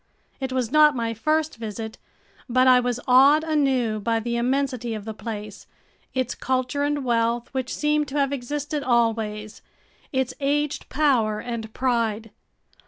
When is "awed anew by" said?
3.07-4.19